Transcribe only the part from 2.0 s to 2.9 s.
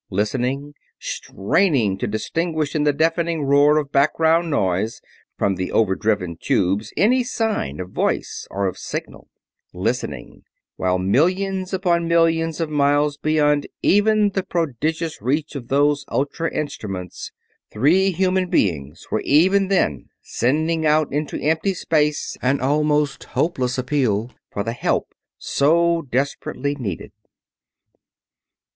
distinguish in